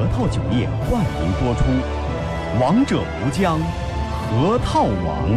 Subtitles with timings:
[0.00, 1.64] 核桃酒业冠名播出，
[2.58, 5.30] 《王者无疆，核桃王》。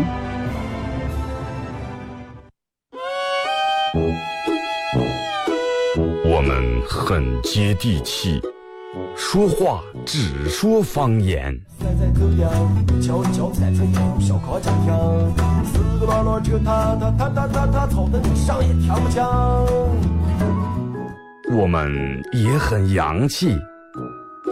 [6.26, 8.42] 我们很接地气，
[9.18, 11.54] 说话只说方言。
[21.52, 23.58] 我们也很洋气，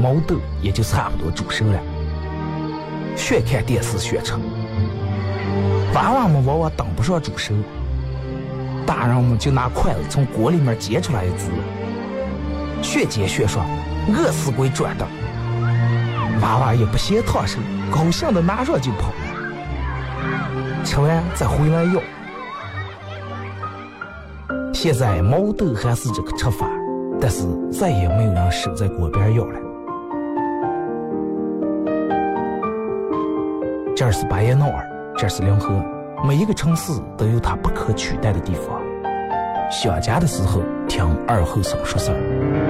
[0.00, 1.78] 毛豆也就差不多煮熟了。
[3.16, 4.32] 学看电视学吃，
[5.94, 7.54] 娃娃们往往等不上煮熟，
[8.86, 11.50] 大人们就拿筷子从锅里面接出来一只。
[12.82, 13.62] 学接学说，
[14.08, 15.06] 饿死鬼转的，
[16.40, 17.58] 娃娃也不嫌烫手，
[17.92, 22.00] 高兴的拿上就跑了，吃完再回来要。
[24.72, 26.66] 现在毛豆还是这个吃法，
[27.20, 29.69] 但是再也没有人守在锅边要了。
[34.00, 35.84] 这是巴彦淖尔，这是临河，
[36.26, 38.80] 每一个城市都有它不可取代的地方。
[39.70, 42.69] 想家的时候，听二后生说事儿。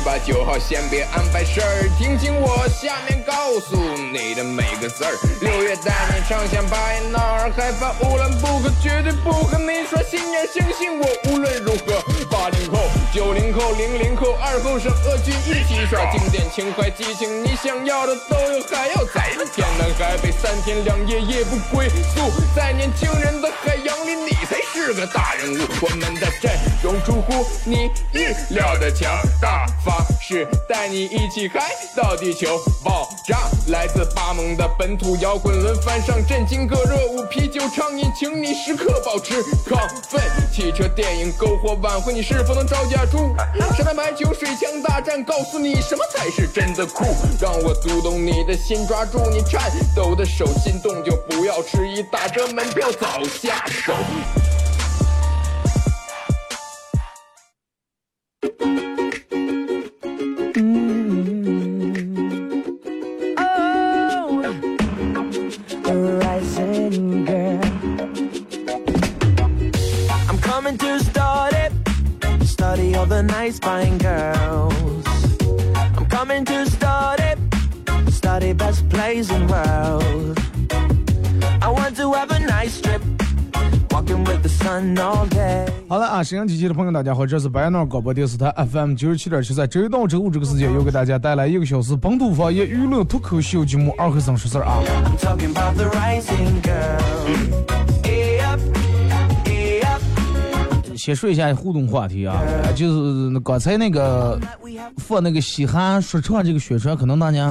[0.00, 3.76] 把九号先别安排事儿，听清我下面告诉
[4.12, 5.12] 你的每个字儿。
[5.40, 12.02] 六月带你畅想巴彦淖尔，害怕乌兰布克，绝对不和你耍心眼，相信我，无论如何。
[12.30, 12.78] 八零后、
[13.12, 25.58] 九零后、零零后、二后生，俄军一起耍经典情怀激情，你想要的都有，还要再天南海北，三天两夜夜不归宿，在年轻人的海洋里，你才是个大人物。
[25.80, 29.10] 我们的阵容出乎你意料的强
[29.40, 30.06] 大方。
[30.20, 40.20] 是带你一起嗨到地球爆炸，来自巴蒙的本土摇滚轮番上震惊各热舞，啤酒畅饮，请你时刻保持亢奋。
[40.52, 43.34] 汽车电影篝火晚会，你是否能招架住？
[43.74, 47.06] 沙滩排球水枪大战，告诉你什么才是真的酷。
[47.40, 53.94] 让我读懂你的心，抓住你颤抖的手，心动就不要迟疑，打折门票早下手。
[85.88, 94.78] 好了啊，沈阳机器的朋友，大家好，这是白闹广播电视台 FM 九十七点七，在周一到周五这个时间，又给大家带来一个小时本土方言娱乐脱口秀节目《二和尚说事儿》啊。
[101.08, 102.38] 先说一下互动话题啊，
[102.76, 104.38] 就是刚才那个
[104.98, 107.50] 放那个西汉说唱这个宣传，可能大家。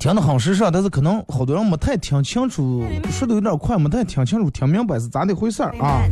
[0.00, 6.02] 听得很时尚，但是可能好多人没太听清楚，说的有点快，没太听清楚，听明白是咋的回事儿啊。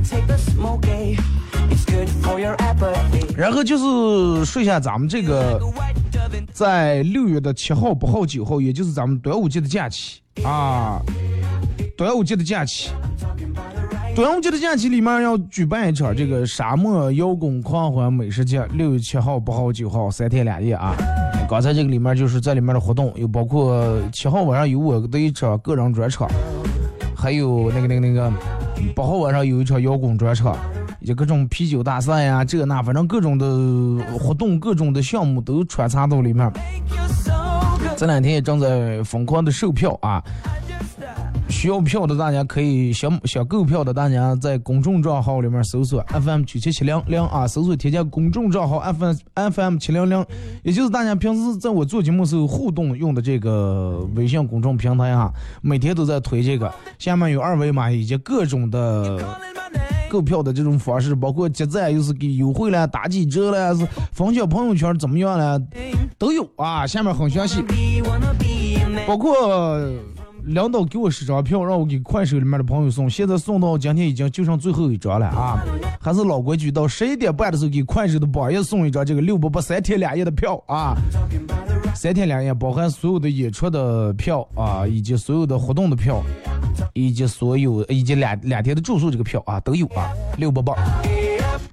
[3.37, 5.61] 然后就是说一下咱们这个，
[6.53, 11.03] 在六月的七号、八号、九号，也就是咱们端午节的假期啊，
[11.97, 12.91] 端午节的假期，
[14.15, 20.95] 端午节的假期里面要举办一场这个沙漠摇滚狂欢美食节，六月七号、八号、九号三天两夜啊。
[21.49, 26.29] 刚才这个里面就是在里面的活动，有包括七号晚上有我的一场个人专场，
[27.17, 28.33] 还有那个那个那个
[28.95, 30.57] 八号晚上有一场摇滚专场。
[31.03, 36.53] 以及各种啤酒大赛呀，这那反正各种的活动、各种的项目都穿插到里面。
[37.97, 40.23] 这两天也正在疯狂的售票啊！
[41.51, 49.15] 需要票的大家可以想想购票的大家在公众账号里面搜索 FM 九七七零零啊，搜索添加公众账号 FM
[49.51, 50.25] FM 七零零，
[50.63, 59.19] 也就是大家平时在我做节目时候互动用的这个微信公众平台哈，每天都在推这个，下面有二维码以及各种的。
[60.09, 65.57] 购票的这种方式，包括接赞又是给优惠了、打几折了，是分享朋友圈怎么样了，
[66.19, 66.85] 都有啊。
[66.85, 67.63] 下面很详细，
[69.07, 69.33] 包括
[70.51, 75.63] 领导给我十张票，让我给快手里面的朋友送，现在送到今天已经就剩最后一张了啊。
[76.01, 80.97] 还是老规矩，到十一点半的时候给快手的榜一送一张这个六八八三天两夜的票啊，
[81.95, 86.21] 三天两夜包含所有的演出的票啊，以及所有的活动的票。
[86.95, 90.75] 以及所有以及两两天的住宿这个票啊都有啊，六八八，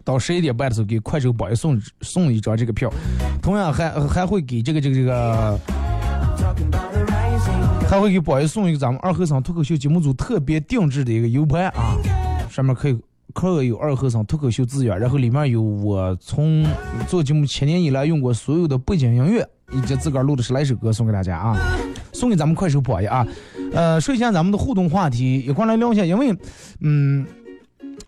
[0.04, 2.92] 到十一点半的时候给快手榜一送送一张这个票，
[3.42, 5.60] 同样还还会给这个这个这个，
[7.88, 11.98] 还会给宝爷送一个咱们二和尚脱口秀节目组特别定制的一个 U 盘啊，
[12.50, 13.00] 上面可以
[13.34, 16.66] 刻有二和尚脱口秀字样，然后里面有我从
[17.08, 21.58] 做节目七年以来用过所有的背景音乐以及自个儿录的十来首歌送给大家啊，
[22.14, 23.26] 送给咱们快手宝爷啊。
[23.74, 26.34] 呃，说一下咱们的互动话题，一块来聊一下，因为，
[26.80, 27.26] 嗯，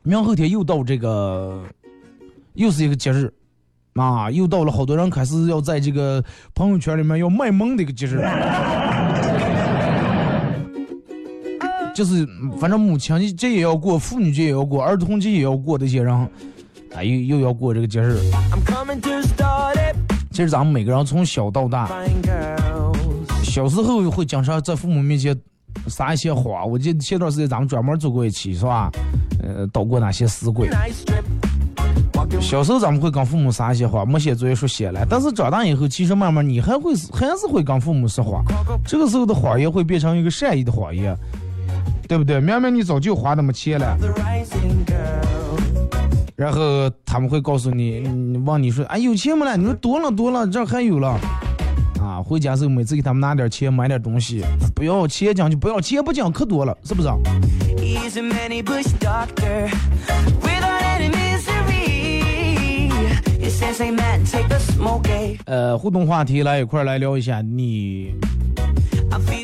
[0.03, 1.61] 明后天又到这个，
[2.53, 3.31] 又是一个节日，
[3.93, 6.23] 啊，又到了好多人开始要在这个
[6.55, 8.19] 朋友圈里面要卖萌的一个节日，
[11.99, 12.25] 就是
[12.61, 18.17] 反正母亲节也要过，妇女节也要过，儿童节也要过，这些人，啊，又又要过这个节日。
[20.31, 21.89] 其实咱们每个人从小到大，
[23.43, 25.37] 小时候会经常在父母面前。
[25.87, 28.89] 撒一些谎，我记得前段时间咱们专门做过一期，是吧？
[29.41, 30.69] 呃，捣过哪些死鬼？
[32.41, 38.43] 小时候咱们会跟父母撒一些谎，没写作业说写了，但是长大以后，其实慢慢你还会还是会跟父母说谎，
[38.85, 41.15] 这个时候的谎言会变成一个善意的谎言，
[42.09, 42.41] 对不对？
[42.41, 43.95] 明明你早就花那么钱了，
[46.35, 48.01] 然后他们会告诉你，
[48.43, 49.55] 问你说，哎，有钱没了？
[49.55, 51.19] 你说多了多了，这还有了。
[52.01, 57.07] 啊，回家时候每次给他们拿点钱买点东西，不要钱讲就不要钱不讲可多了，是不是？
[65.45, 68.15] 呃，互动话题来一块来聊一下，你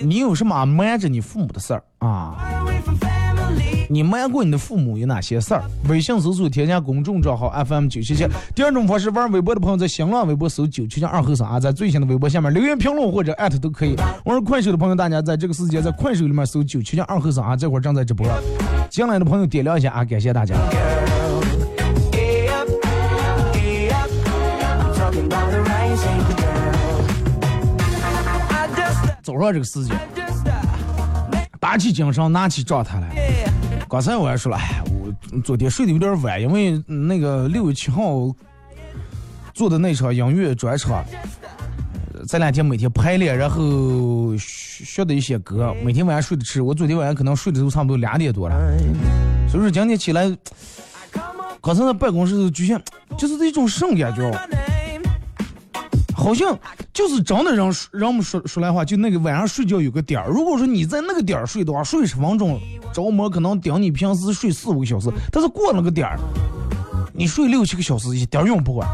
[0.04, 2.36] 你有什么瞒着你父母的事儿啊？
[3.88, 5.64] 你瞒过你的父母有哪些事儿？
[5.88, 8.28] 微信搜索添加公众账号 FM 九七七。
[8.56, 13.96] 第二种方式，玩微博的朋友在新浪微博搜九七七二后生啊，在最新的微博下面留言评论或者艾特都可以。
[14.26, 18.28] 玩快手的朋友，大家在这个时间在快手里面搜九七七二后生啊，这会儿正在直播。
[18.90, 20.56] 进来的朋友点亮一下啊，感谢大家。
[29.26, 30.00] 早上这个时间，
[31.60, 33.10] 打起精神，拿起状态来。
[33.90, 38.32] 刚才我还说了，哎，我昨天睡得有点晚，因为那个六月七号
[39.52, 41.04] 做的那场音乐专场，
[42.28, 48.56] 这两天每天排练，然后学的一些歌，每天晚上睡得迟，我昨天晚上可能睡的都差不多两点多了，
[49.50, 50.32] 所以说今天起来，
[51.64, 52.80] 刚才在办公室就像
[53.18, 54.32] 就是一种什么感觉？
[56.26, 56.58] 好像
[56.92, 60.28] 就是真的让让我们说说来话，就那个晚上睡觉有个点儿。
[60.28, 62.60] 如果说你在那个点儿睡的话，睡十分钟，
[62.92, 65.08] 着魔可能顶你平时睡四五个小时。
[65.32, 66.18] 但是过了个点儿，
[67.14, 68.90] 你睡六七个小时一点用不管，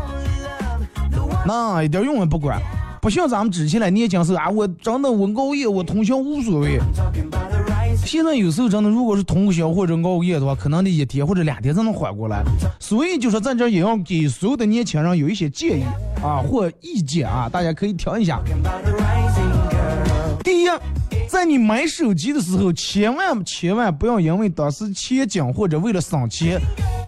[1.48, 2.62] 那一点用也不管，
[3.02, 6.82] 不像咱们之前来年轻时候啊，我真的我熬夜我通宵无所谓。
[8.06, 12.44] 现在有时候真的，如果是通宵或者熬夜的话，可能得一天或者两天才能缓过来。
[12.80, 15.84] 所以就说在这也要给所有的年轻人有一些建议
[16.22, 18.42] 啊或意见啊，大家可以听一下。
[20.44, 20.68] 第一，
[21.30, 26.60] 在你买手机的时候，千万千万不要因为当时钱紧或者为了省钱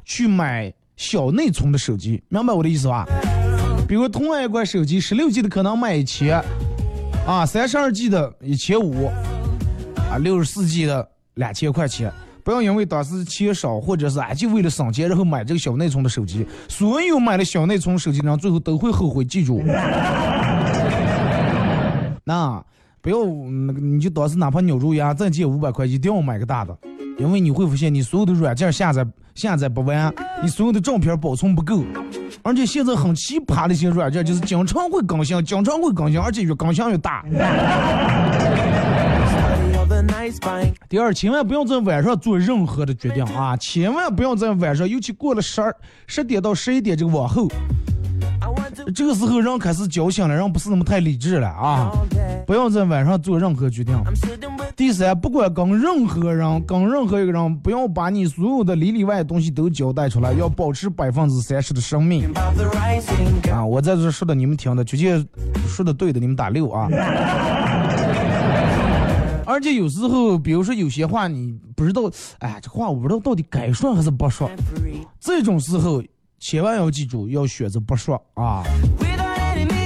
[0.05, 3.05] 去买小内存的手机，明白我的意思吧？
[3.87, 6.41] 比如同样一款手机，十六 G 的可能卖一千。
[7.25, 9.09] 啊，三十二 G 的一千五，
[10.17, 12.11] 六十四 G 的两千块钱。
[12.43, 16.45] 不要因为当时钱少，或者是啊，就为了省钱，然后买这个小内存的手机。
[16.67, 19.23] 所有买了小内存手机的人，最后都会后悔。
[19.23, 19.63] 记住，
[22.25, 22.61] 那
[23.01, 26.77] 不要那个，你就当时哪怕扭住牙再借五百块，一定要买个大的，
[27.17, 31.81] 因为你会发现你所有的软件下载下载不完，你所有的照片保存不够，
[32.41, 37.23] 而且现在很奇葩的一些软件就是经常会更新，经常会更新，而且越更新越大。
[40.89, 43.57] 第二，千万不要在晚上做任何的决定啊！
[43.57, 45.75] 千万不要在晚上，尤其过了十二
[46.07, 47.47] 十点到十一点这个往后，
[48.95, 51.91] 这个时候人开始交心了，人不是那么太理智了啊！
[52.45, 53.97] 不要在晚上做任何决定。
[54.75, 62.29] 第三，不管跟任何人，跟任何一个人，不要把你所有的里里外的东西都交代出来，要保持百分之三十的生命。
[63.51, 65.23] 啊，我在这说的，你们听的，直接
[65.67, 66.89] 说的对的，你们打六啊。
[69.45, 72.09] 而且有时候，比如说有些话你不知道，
[72.39, 74.49] 哎，这话我不知道到底该说还是不说。
[75.19, 76.03] 这种时候
[76.39, 78.63] 千万要记住，要选择不说啊。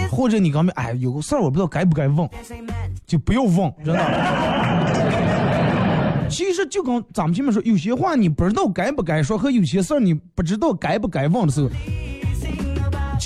[0.09, 2.27] 或者你刚才哎有个事儿我不知道该不该问，
[3.05, 3.99] 就不要问，真的。
[6.29, 11.69] 其实就跟咱们前面说，有些话你不知道该不该说，和有些事儿你不知道该不该问的时候，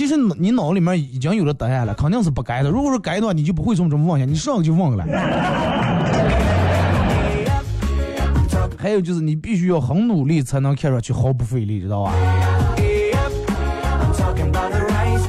[0.01, 2.71] 其实你脑里面已经有了答案了，肯定是不该的。
[2.71, 5.05] 如果说该的话，你就不会这么这么问下，你上来就问了。
[8.75, 12.13] 还有就是，你必须要很努力，才能看上去毫不费力，知道吧？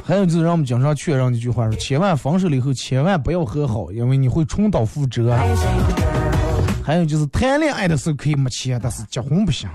[0.07, 5.37] 还有就是，让我们经常劝人一句话说：千万分手了以后，千万不要和好，因为你会重蹈覆辙。
[6.83, 9.69] 还有就是，谈恋爱的时候可以没钱，但是结婚不行。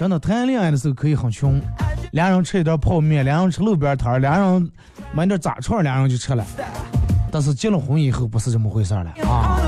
[0.00, 1.60] 真的，谈恋爱的时候可以很穷，
[2.12, 4.70] 两人吃一点泡面，两人吃路边摊，两人
[5.12, 6.42] 买点炸串，两人就吃了。
[7.30, 9.60] 但是结了婚以后，不是这么回事了啊。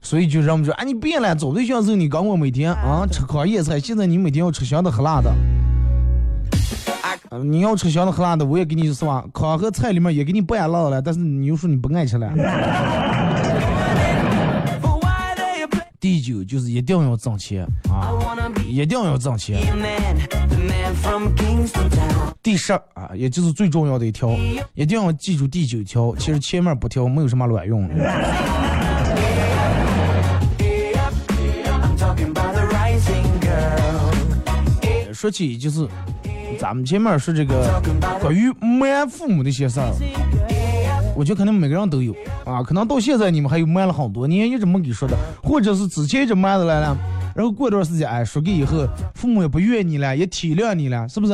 [0.00, 5.30] 所以就让我们说，哎，你变了，找对象时候你跟我每天啊吃烤野菜，现在你每天要吃香的喝辣的。
[7.44, 9.22] 你要吃香的喝辣的，我也给你是吧？
[9.34, 12.32] 烤和菜里面也给你拌辣了，但是你又说你不爱吃了。
[16.02, 18.10] 第九就是一定要挣钱啊，
[18.66, 19.62] 一定要挣钱。
[22.42, 24.36] 第十啊，也就是最重要的一条，
[24.74, 26.12] 一定要记住第九条。
[26.16, 27.88] 其实前面不挑没有什么卵用。
[35.12, 35.86] 说起就是，
[36.58, 37.80] 咱们前面说这个
[38.20, 39.94] 关于瞒父母的一些事儿，
[41.14, 42.12] 我觉得可能每个人都有
[42.44, 42.62] 啊。
[42.62, 46.96] 可能到现在你们还有瞒了很多年一直没给说的，或者是之前一直瞒着来了，
[47.34, 51.32] 然后过段时间哎说给以后，父母也不怨你了，也体谅你了，是不是？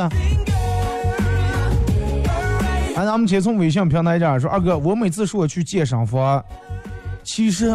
[2.97, 6.45] 哎，咱们先从微信平台这说，二哥，我每次说我去健身房，
[7.23, 7.73] 其实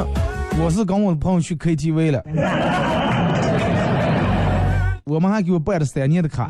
[0.59, 2.21] 我是跟我的朋友去 KTV 了。
[5.05, 6.49] 我们还给我办了三年的卡。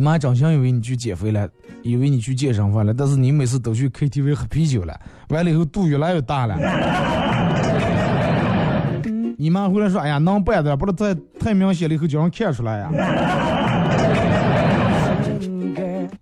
[0.00, 1.46] 你妈真想以为你去减肥了，
[1.82, 6.56] 以为你去健身房了，但是你每次都去 KTV 喝啤酒了，完了以后肚越来越大了。
[9.36, 12.90] 你妈回来说：“哎呀，能办的，不是太太明显了，以后叫人看出来呀。”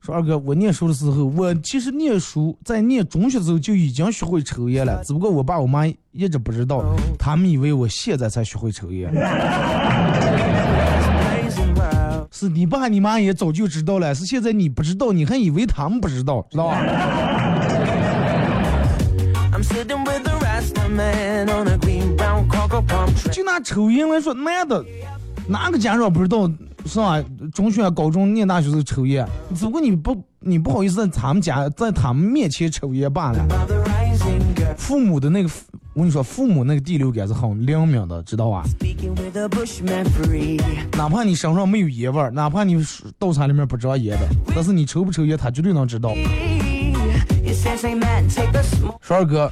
[0.01, 6.85] 说二哥，我念书的时候，我其实念书在念中学的时候就已经学会抽烟了，只不过我爸我妈一直不知道，
[7.17, 9.09] 他们以为我现在才学会抽烟。
[12.39, 16.81] 是你爸你妈也早就知道了，是现在你不知道，你还以为他们不知道，知道吧？
[23.33, 24.85] 就拿抽烟来说，男的
[25.49, 26.49] 哪个家长不知道？
[26.87, 27.21] 是吧？
[27.53, 29.27] 中学、高中、念大学时抽烟，
[29.57, 33.45] 只不过你不，你不好意思在他们家，在他们面前抽烟罢了。
[34.77, 35.51] 父母的那个，
[35.99, 38.63] 我跟你说，父母那个第六感是很灵敏的，知道吧？
[40.97, 42.81] 哪怕你身上没有烟味儿，哪怕你
[43.19, 46.15] 刀叉里面不装烟的，但是你抽不抽烟，他绝对能知道。
[49.01, 49.51] 说二哥，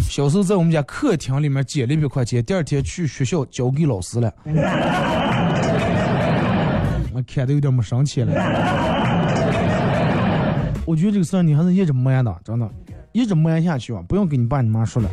[0.00, 4.32] 小时候在我们家客厅里面捡了一百块钱，第二天去学校交给老师了。
[7.12, 8.32] 我看的有点没生气了。
[10.84, 12.70] 我觉得这个事儿你还是一直瞒的，真的，
[13.10, 15.10] 一直瞒下去吧，不用跟你爸你妈说了。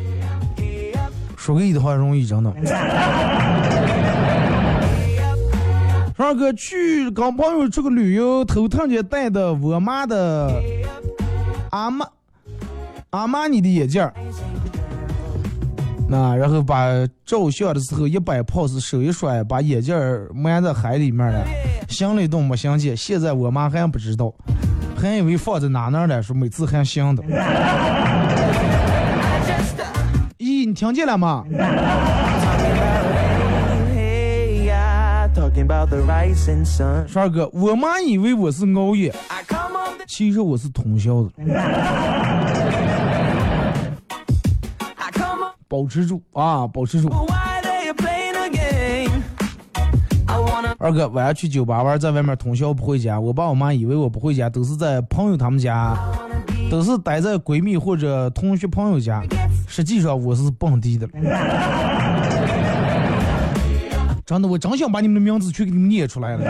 [1.46, 2.52] 说给你的话容易，真的。
[6.16, 10.60] 二哥去跟朋友出去旅游，头趟姐带的我妈的
[11.70, 12.04] 阿玛
[13.10, 14.04] 阿玛尼的眼镜
[16.08, 16.88] 那然后把
[17.24, 19.96] 照相的时候一摆 pose，手一甩，把眼镜
[20.34, 21.46] 埋在海里面了，
[21.88, 24.34] 想了一动没想起，现在我妈还不知道，
[24.96, 27.22] 还以为放在哪哪了，说每次还想的。
[30.66, 31.44] 咦，你听见了吗？
[37.06, 39.14] 十二哥，我妈以为我是熬夜，
[40.08, 41.30] 其实我是通宵的。
[45.68, 47.08] 保持住啊，保持住。
[50.78, 55.96] 二哥晚上去酒吧玩，在外面通宵不回家，我爸我妈以为我不回家，都是在朋友他们家，
[56.70, 59.22] 都是待在闺蜜或者同学朋友家，
[59.66, 61.06] 实际上我是蹦迪的。
[64.24, 66.42] 真的，我真想把你们的名字全给你们念出来了。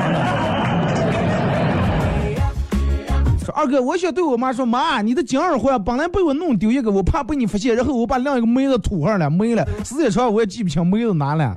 [3.44, 11.56] 说二哥，我想对我妈说，妈，你的金耳环本来被我弄丢一个，我怕被你发现，然后我把另一个没子吐上了，没了，时间长我也记不清没子哪了。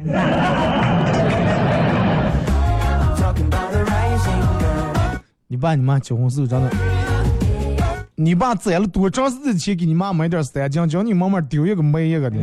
[5.47, 6.69] 你爸你妈结婚时候真的，
[8.21, 12.35] 你爸攒了多长时间钱给你妈买点三金，叫你慢慢丢一个没一个的。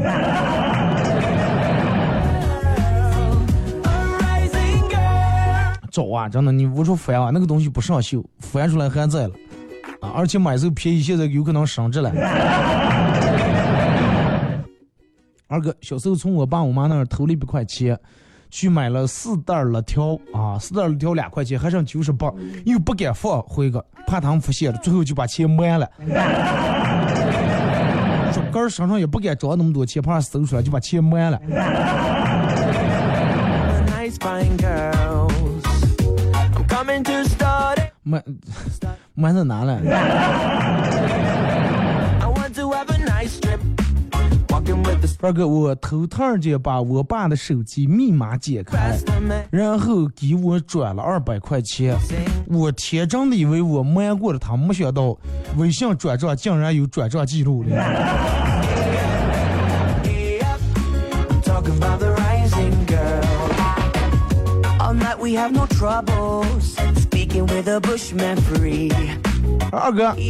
[5.91, 9.35] 找啊，真的，你屋处翻啊，那个东西不上锈，翻出来还在了，
[10.01, 12.11] 啊，而且买时候便宜，现在有可能升值了。
[15.47, 17.99] 二哥，小时候从我爸我妈那儿偷了一百块钱，
[18.57, 22.33] 去买了四袋辣条啊，四袋辣条两块钱，还剩九十八，
[22.65, 25.87] 又不敢放回个，怕他们发现了，最后就把钱卖了。
[28.33, 31.39] 说哥儿身上也不敢装那么多钱，怕搜出来就把钱卖了。
[38.03, 38.23] 买
[39.13, 39.79] 买在哪了？
[45.21, 48.97] 二哥，我头趟就把我爸的手机密码解开，
[49.51, 51.97] 然后给我转了二百块钱。
[52.47, 55.17] 我天真的以为我瞒过了他，没想到
[55.57, 57.77] 微信转账竟然有转账记录了。
[69.73, 70.15] 二哥，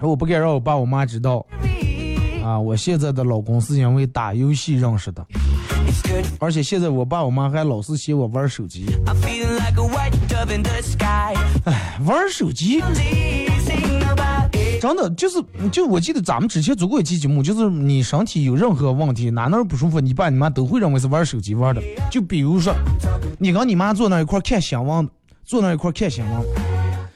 [0.00, 1.44] 我不敢让我爸我妈知道
[2.46, 2.58] 啊！
[2.58, 5.26] 我现在的老公是因为打游戏认识的，
[6.38, 8.86] 而且现在我爸我妈还老是嫌我玩手机。
[11.64, 12.80] 哎，玩手机，
[14.80, 21.82] 真的就是，就我记得咱们之前做过一期节目，就是你身体有任何问题，哪哪不舒服，你爸你妈都会认为是玩手机玩的。
[22.10, 22.72] 就比如说，
[23.40, 25.08] 你跟你妈坐那一块看新闻。
[25.44, 26.42] 坐那一块看新闻，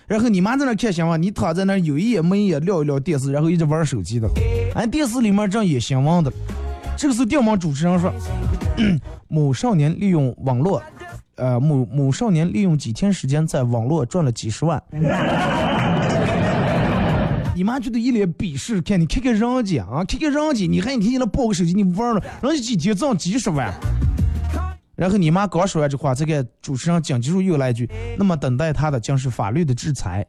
[0.06, 4.28] 然后你妈在那看新闻，你躺在那有一眼没一眼聊一聊电视，然后一直玩手机的。
[4.74, 6.32] 俺电视里面正演新闻的，
[6.96, 8.12] 这个时候电网主持人说，
[9.28, 10.82] 某少年利用网络，
[11.34, 14.82] 呃，某某少年利用几天时间在网络赚了几十万。
[17.54, 23.74] 你妈觉得一脸鄙视，看你看看人家啊，看看人家，你还你天天的抱个手机你玩了，人家几天挣几十万。
[24.94, 30.26] 然后你妈刚说完这话，这个主持人紧接着又来一句：“那么等待他的将是法律的制裁。”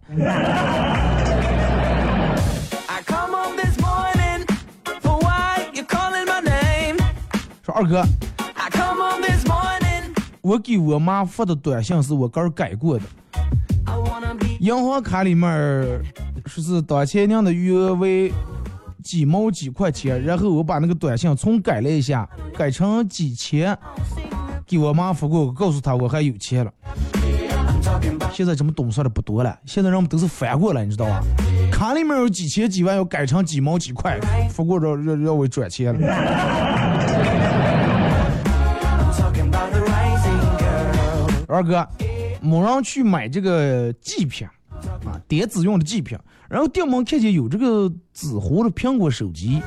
[7.71, 8.03] 说二哥，
[10.41, 13.05] 我给我妈发的短信是我刚改过的，
[14.59, 15.49] 银行卡里面
[16.45, 18.33] 说是当前您的余额为
[19.01, 23.77] 几毛几块钱，然后我把那个短信重改了一下，改成几千。
[24.67, 26.71] 给我妈发过，告诉她我还有钱了。
[28.33, 31.21] 现在这么懂事的不多了，现在人们都是反过来，你知道吧？
[31.71, 34.17] 卡里面有几千几万，要改成几毛几块，
[34.49, 35.99] 发过让让让我转钱了。
[41.47, 41.87] 二哥，
[42.41, 44.47] 某人去买这个祭品
[45.05, 46.17] 啊，电子用的祭品，
[46.49, 49.61] 然后店门看见有这个纸糊的苹果手机，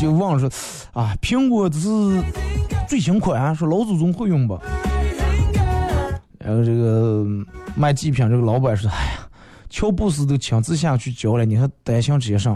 [0.00, 0.48] 就忘了说
[0.92, 2.22] 啊，苹果这是。
[2.88, 4.58] 最新款，说老祖宗会用吧。
[6.40, 7.24] 然后这个
[7.76, 9.28] 卖祭品这个老板说：“哎呀，
[9.68, 12.50] 乔布斯都亲自下去教了，你还担心这些啥？”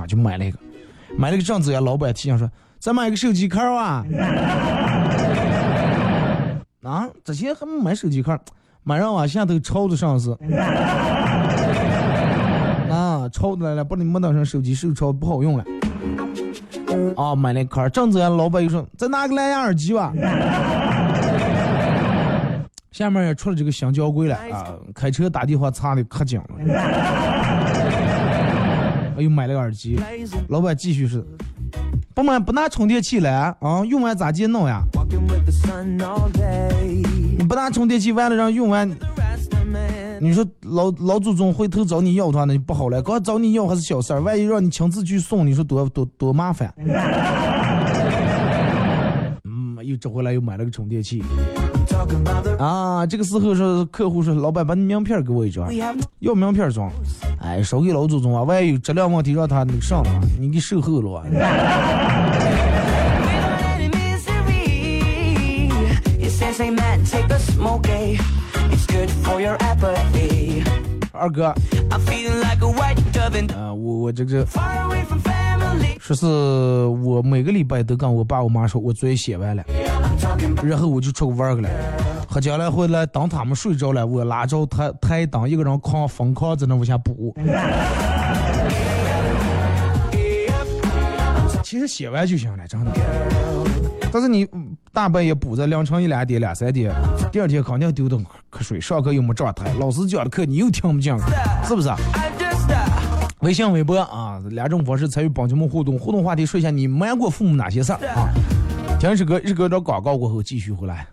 [0.00, 0.58] 啊，就买了一个，
[1.18, 1.80] 买了个这样子呀。
[1.80, 4.02] 老板提醒说：“再买个手机壳啊。”
[6.86, 8.38] 啊，之前还没买手机壳，
[8.84, 10.30] 买上往下头抄的上是。
[12.88, 15.64] 啊，抄的来了，不能没当成手机，手抄不好用了。
[17.16, 20.12] 啊，买那壳，正子老板又说再拿个蓝牙耳机吧。
[22.92, 26.46] 下面也出了这个新交规了啊，开车打电话擦的可紧了。
[29.16, 30.00] 我又买了个耳机，
[30.48, 31.22] 老板继续是，
[32.16, 33.84] 不买不拿充电器来啊？
[33.86, 34.80] 用完咋接弄呀？
[37.36, 38.90] 你不拿充电器，完了让用完，
[40.18, 43.02] 你说老老祖宗回头找你要的话，那就不好了。
[43.02, 46.72] 光找你要还是小事儿，万一让你亲自去送，你说多多多麻烦。
[49.44, 51.22] 嗯，又找回来又买了个充电器。
[52.58, 55.68] 啊，这个时候是客户说，老板把你名片给我一张，
[56.20, 56.90] 要名片装。
[57.40, 61.24] 哎，少给老祖宗啊，万一有质量问题让他那个上了，你给售后了啊。
[71.12, 71.46] 二哥，
[73.54, 74.46] 啊，我我这个，
[75.98, 79.62] 说是我每个礼拜都跟我爸我妈说，我作业写完了，
[80.62, 81.68] 然后我就出去玩儿去了。
[82.28, 87.34] 喝酒了回来，当他们睡着了，我拉着台台灯，一个人狂疯狂在那往下补。
[91.62, 92.92] 其实写完就行了，真的。
[94.12, 94.46] 但是你
[94.92, 96.92] 大半夜补在凌晨一两点、两三点，
[97.32, 98.16] 第二天肯定丢的
[98.50, 101.16] 瞌睡，上课又没状态，老师讲的课你又听不进，
[101.64, 101.88] 是不是？
[103.40, 105.98] 微信、微博啊，两种方式参与帮节们互动。
[105.98, 108.28] 互动话题说一下你瞒过父母哪些事儿啊？
[108.98, 111.06] 听一首歌，一首歌找广告过后继续回来。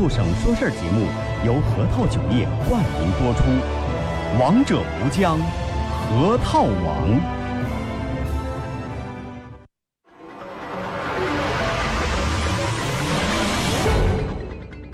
[0.00, 1.06] 二后省说事儿节目
[1.44, 3.42] 由核桃酒业冠名播出，
[4.40, 5.38] 王者无疆，
[6.08, 7.20] 核桃王。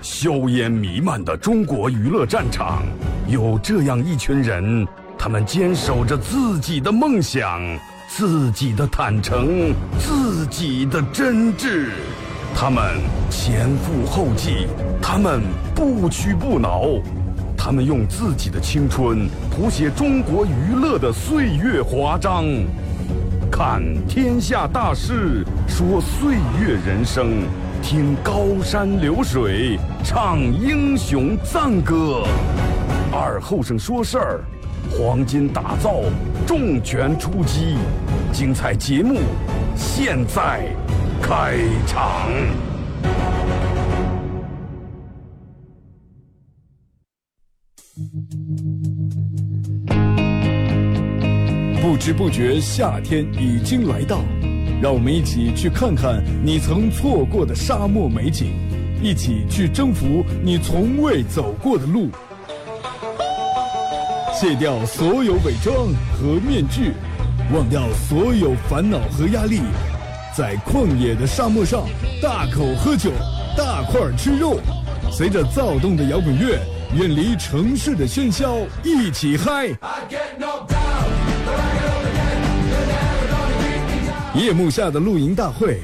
[0.01, 2.83] 硝烟弥漫的中国娱乐战场，
[3.29, 4.85] 有这样一群人，
[5.17, 7.61] 他们坚守着自己的梦想，
[8.09, 11.91] 自己的坦诚，自己的真挚。
[12.59, 12.83] 他们
[13.29, 14.65] 前赴后继，
[15.01, 15.41] 他们
[15.73, 17.01] 不屈不挠，
[17.57, 22.45] 他们用自己的青春谱写中国娱乐的岁月华章。
[23.49, 27.43] 看天下大事，说岁月人生，
[27.81, 32.23] 听高山流水，唱英雄赞歌。
[33.11, 34.43] 二后生说事儿，
[34.91, 36.01] 黄金打造，
[36.45, 37.77] 重拳出击，
[38.31, 39.21] 精彩节目
[39.75, 40.67] 现在
[41.21, 41.57] 开
[41.87, 42.29] 场。
[51.97, 54.21] 不知不觉，夏天已经来到，
[54.79, 58.53] 让我们一起去看看你曾错过的沙漠美景，
[59.01, 62.11] 一起去征服你从未走过的路。
[64.31, 66.91] 卸掉所有伪装和面具，
[67.51, 69.61] 忘掉所有烦恼和压力，
[70.37, 71.83] 在旷野的沙漠上
[72.21, 73.09] 大口喝酒，
[73.57, 74.59] 大块吃肉，
[75.11, 76.59] 随着躁动的摇滚乐，
[76.95, 79.69] 远离城市的喧嚣，一起嗨！
[84.37, 85.79] 夜幕下的露营大会，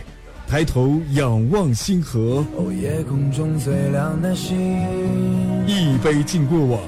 [0.48, 2.46] 抬头仰望星河，
[2.80, 4.80] 夜空中最亮的星，
[5.66, 6.80] 一杯敬过往，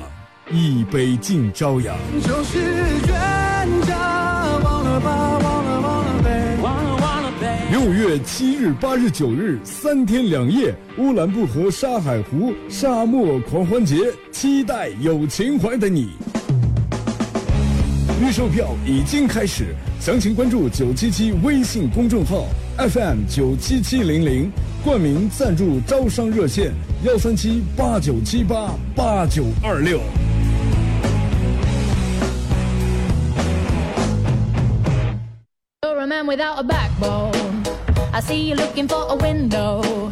[0.51, 1.97] 一杯敬朝阳。
[2.21, 3.97] 就是冤家，
[4.63, 7.67] 忘了吧，忘了忘了呗，忘了忘了呗。
[7.71, 16.11] 六月七日、八日、九日三天两夜，乌兰布和沙海湖沙漠狂欢节，期待有情怀的你。
[18.21, 22.45] 预售票已经开始，详情关注九七七微信公众号
[22.77, 24.51] FM 九七七零零，
[24.83, 26.71] 冠名赞助招商热线
[27.03, 29.99] 幺三七八九七八八九二六。
[35.81, 37.63] You're a man without a backbone.
[38.13, 40.11] I see you looking for a window.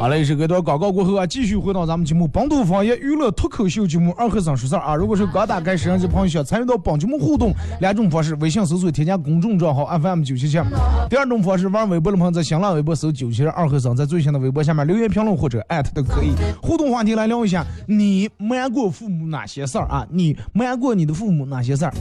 [0.00, 4.94] 好嘞，这个段广告过后啊，继续回到咱们节目本土方言娱乐脱口秀节目《二和尚说事儿》啊。
[4.94, 10.58] 如果是刚打开摄像机朋友想参与到本节目互动，两种方式：微信搜索添加公众账号 FM 九七七；
[11.10, 16.30] 第二种方式，玩微博的朋友在新浪微博搜九七二和尚，在最新的微博下面留言评论或者艾特都可以。
[16.62, 20.06] 互动话题来聊一下，你瞒过父母哪些事儿啊？
[20.10, 21.92] 你瞒过你的父母哪些事儿？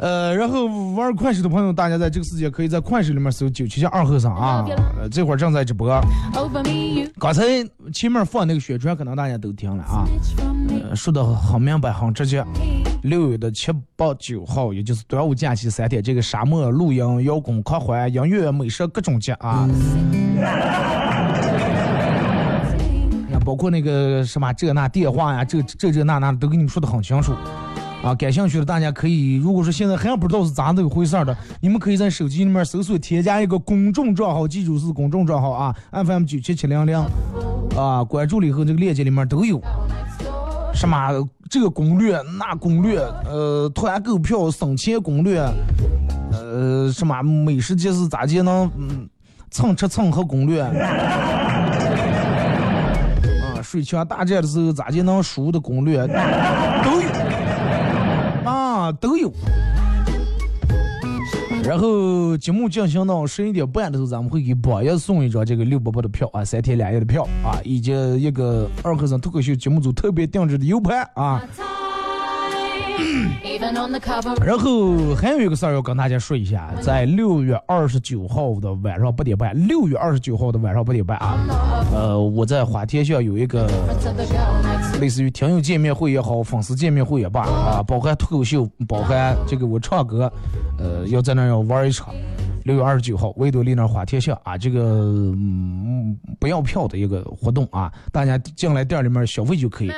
[0.00, 4.64] 呃，然后玩快手的朋友，大家在这个世界可以在快手里面搜九七七二和尚啊，
[5.10, 6.00] 这会儿正在直播。
[7.18, 7.42] 刚才
[7.92, 10.04] 前面放那个宣传，可能大家都听了啊，
[10.94, 12.44] 说的很明白，很直接。
[13.02, 19.66] 六月的七八九号，也就是端午假期三天，这个沙漠露营、摇滚狂欢、音乐、美食各种节啊，
[23.44, 27.32] 包括那个什么这那电话呀，这这这那那都给你们说的很清楚。
[28.02, 36.98] 啊，感兴趣的大家可以，如果说现在还不知道是咋这个回事儿的，你们可以在手机里面搜索添加一个公众账号，记住是公众账号啊，FM 九七七零零，
[37.76, 39.60] 啊，关注了以后这个链接里面都有，
[40.72, 41.10] 什么
[41.50, 45.46] 这个攻略那攻略，呃，团购票省钱攻略，
[46.32, 48.70] 呃，什么美食节是咋节能
[49.50, 50.72] 蹭吃蹭喝攻略， 啊，
[53.62, 57.19] 水枪大战的时候咋就能输的攻略都有。
[58.92, 59.32] 都有。
[61.62, 71.44] 然后节目进行到十一点半的时候，咱们会给榜爷送一张这个六八八的票啊，三天两夜的票啊，以及一个二和尚脱口秀节目组特别定制的 U 盘啊。
[74.44, 81.38] 然后还有一个事儿要跟大家说一下，在六月二十九号的晚上八点半，六月二十九号的晚上八点半啊，
[81.92, 83.68] 呃，我在花田巷有一个
[85.00, 90.32] 类似于听友见面会也好，粉丝见面会也罢啊，包含脱口秀，包含这个我唱歌，
[90.78, 92.14] 呃，要在那儿要玩一场。
[92.64, 99.90] 六月二十九号，维多利那儿花田巷啊，这个嗯不要票的一个活动啊，大家进来店里面消费就可以。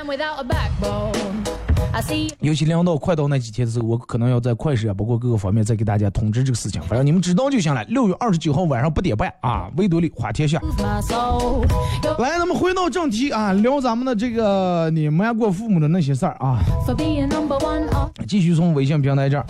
[2.41, 6.81] 尤其凉到快到那几天的时候，我可能要在快手啊，包括各个方面再给大家通知这个事情。
[6.83, 7.85] 反正你们知道就行了。
[7.85, 10.59] 六月二十九号晚上八点半啊，维多利花天下。
[12.19, 16.59] 来，咱们回到正题啊，聊咱们的这个你瞒过父母的那些事儿啊。
[16.87, 16.97] Oh,
[18.27, 19.47] 继续从微信平台这儿.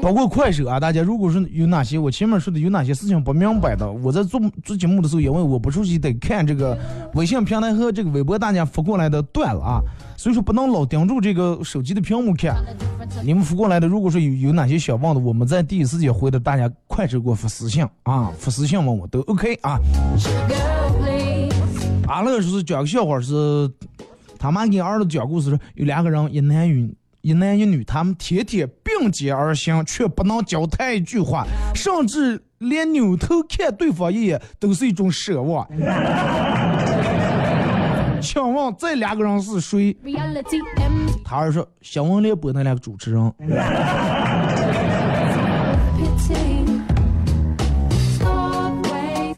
[0.00, 6.76] 包括快手啊，大家如果是有哪些我前面说的有哪些事情不明白的，我在做做节目的时候，因为我不熟悉，得看这个
[7.14, 9.80] 微信平台和这个微博大家发过来的段了啊，
[10.16, 12.56] 所以说不能老盯住这个手机的屏幕看。
[13.22, 19.78] 你们发过来的，如果说有有哪些想问的，我们在第一时间回的，大家快手给我发私信啊，发私信问我都 OK 啊。
[20.48, 21.54] Girl, please.
[22.08, 23.70] 俺那个时候讲个笑话是，
[24.38, 35.66] 他妈给儿子讲故事，有两个人，一男一女一男一女，他们天天并肩而行，却不能交谈一句话，甚至连扭头看对方一眼都是一种奢望。
[38.20, 39.96] 请问这两个人是谁？
[41.24, 43.32] 他儿说新闻联播那两个主持人。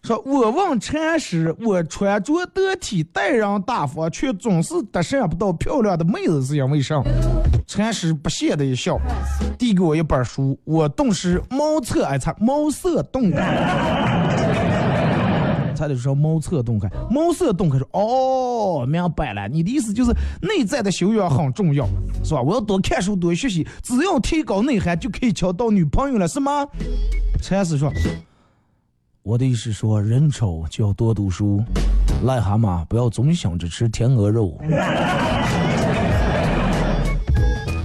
[0.05, 7.03] 说我问禅师，我穿着得体，待人大方，却总是搭讪不到漂亮的妹子，是因为啥？
[7.67, 8.99] 禅师不屑的一笑，
[9.59, 13.41] 递给我一本书，我顿时茅塞哎，擦，茅塞顿开。
[15.75, 20.13] 差点说茅塞顿开，茅塞顿开说哦，明白了，你的意思就是
[20.43, 21.89] 内在的修养很重要，
[22.23, 22.43] 是吧？
[22.43, 26.69] 我要多看书，多学习，只要提高内涵，就可以交到女朋友了，是吗？
[27.41, 27.91] 禅师说。
[29.27, 31.65] 我的意思说，人丑就要多读书，
[32.27, 34.61] 癞蛤蟆不要总想着吃天鹅肉。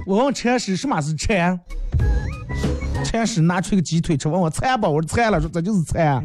[0.04, 1.58] 我问铲屎什么是馋，
[3.02, 4.86] 禅师拿出一个鸡腿吃，问我馋不？
[4.86, 6.22] 我说馋了，说这就是馋。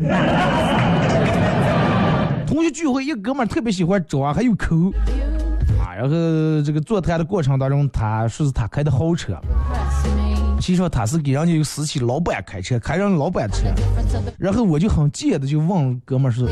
[2.45, 4.91] 同学聚会，一哥们特别喜欢装，还有抠。
[5.79, 6.09] 啊，然后
[6.61, 9.33] 这个座谈的过程当中，他说是他开的豪车，
[10.59, 13.65] 其实他是给人家一个私企老板开车，开人老板车。
[14.37, 16.47] 然后我就很贱的就问哥们儿说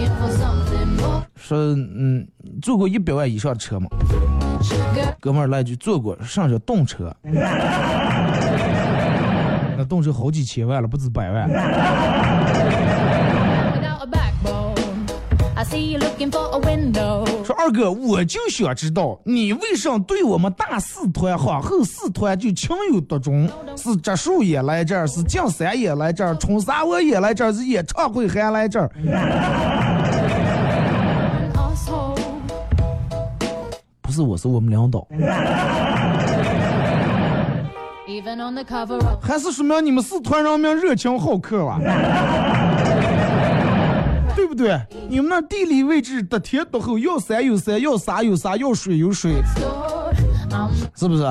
[1.36, 2.28] 说，嗯，
[2.62, 3.88] 坐过一百万以上的车吗？
[5.20, 7.14] 哥们儿来一句坐过，上着动车。
[9.76, 11.50] 那动车好几千万了，不止百万。
[17.46, 23.48] 说二哥，我就想知道你为啥对我们大四团、皇后四团就情有独钟？
[23.78, 28.90] 是植树也来这儿，是进山也来这儿，冲沙我也来这儿，是演唱会还来这儿。
[34.02, 35.08] 不是我，是我们领导
[39.22, 41.80] 还是说明你们四团人民热情好客啊？
[44.44, 44.78] 对不对？
[45.08, 49.42] 你们那地理位置得天独厚，要山有山，要沙有沙，要水有水，
[50.98, 51.24] 是不是.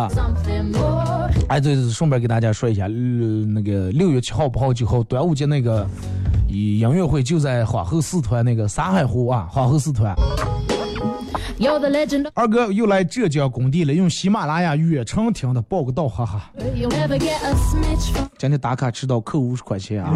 [1.47, 5.87] 哎，对对，顺便给大家说一下，呃、那个六月七号、八号、九号端午节那个
[6.49, 10.17] 音乐会就在皇后四团那个山海湖啊，皇后四团。
[12.35, 16.51] 二哥又来浙江工地了，用喜马拉雅远程听的，报个到，哈哈。
[18.39, 20.13] 今天打卡迟到扣五十块钱啊！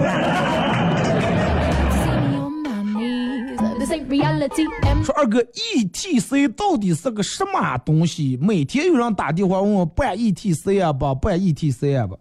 [5.04, 8.38] 说二哥，ETC 到底是个什么东西？
[8.40, 12.18] 每天有人打电话问我办 ETC 啊不，办 ETC 啊不。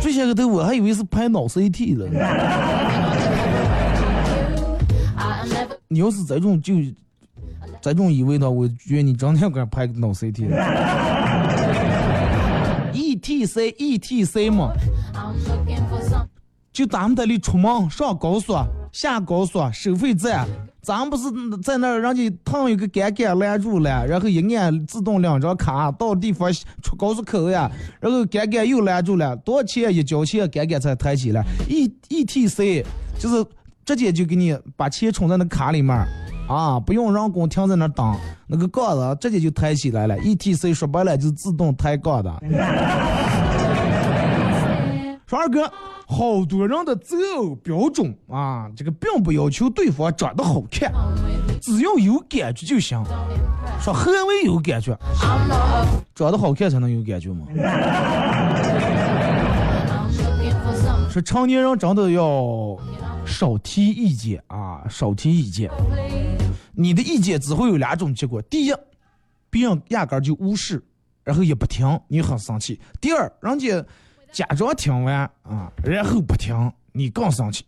[0.00, 2.08] 这些个都我还以为是拍脑 CT 了。
[5.88, 6.74] 你要是这种就
[7.80, 10.56] 这种以为的，我觉得你整天给人拍个脑 CT 了。
[12.92, 14.72] ETC ETC 嘛，
[16.72, 18.54] 就咱们这里出门上高速、
[18.96, 20.48] 下高速收费站，
[20.80, 21.24] 咱不是
[21.62, 26.50] 在那儿人家烫一个杆杆拦住了，然后一按自动两张卡到地方
[26.82, 27.70] 出高速口呀，
[28.00, 31.44] 然后杆杆又拦住了，多少钱一交钱杆杆才抬起来。
[31.68, 32.82] E ETC
[33.18, 33.44] 就是
[33.84, 35.94] 直接就给你把钱充在那卡里面。
[36.48, 38.16] 啊，不用人工停在那儿等，
[38.46, 40.16] 那个杠子直接就抬起来了。
[40.20, 42.32] ETC 说白了就是自动抬杠的。
[45.26, 45.70] 说二哥，
[46.08, 50.92] 好多人的择偶标准啊，这个并不要求对方长得好看，
[51.60, 53.02] 只要有感觉就行。
[53.80, 54.96] 说何为有感觉
[56.14, 57.46] 长得好看才能有感觉吗
[61.10, 62.78] 说成年人真的要
[63.26, 65.68] 少提意见啊，少提意见。
[66.72, 68.72] 你的意见只会有两种结果：第一，
[69.50, 70.80] 别人压根儿就无视，
[71.24, 73.84] 然后也不听，你很生气；第二，人家
[74.36, 75.14] 假装听完
[75.44, 77.64] 啊，然后不听，你更生气。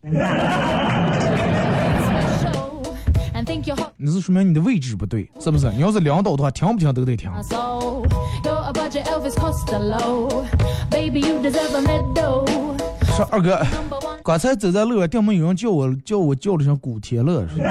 [3.96, 5.72] 那是说明你的位置不对，是不是？
[5.72, 7.30] 你要是领导的话，听不听都得听。
[7.42, 8.06] 说
[13.30, 13.62] 二哥，
[14.22, 17.62] 刚才走在路上，对面有人叫我，叫我叫了声古天乐，是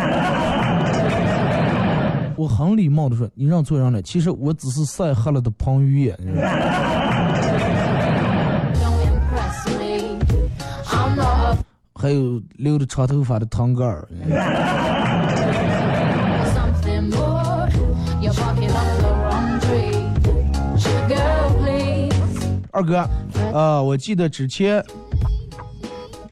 [2.36, 6.18] 我很礼貌的说，你认错人了，其实我只是晒黑了的彭于晏。
[11.98, 14.08] 还有留着长头发的堂哥儿.
[22.72, 23.10] 二哥，
[23.52, 24.84] 呃，我记得之前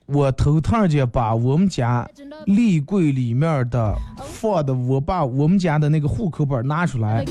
[0.06, 2.08] 我头趟间把我们家
[2.46, 7.26] 立柜里面的放的，我把我们家的那个户口本拿出来，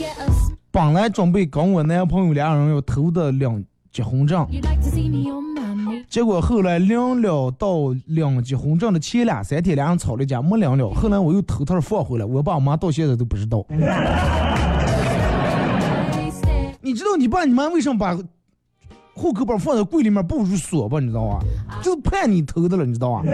[0.73, 3.63] 本来准备跟我男朋友俩人要投的两
[3.93, 4.45] 结婚证，
[6.15, 10.89] 结果后来领了到领结婚证的前两三天，俩人吵了一架，没领了。
[10.91, 13.67] 后来我又偷偷放回来，我爸我妈到现在都不知道。
[16.81, 18.17] 你知道你爸你妈为什么把
[19.13, 21.01] 户口本放在柜里面不如锁吧？
[21.01, 21.41] 你知道吧？
[21.83, 23.25] 就是怕你偷的了，你知道吧？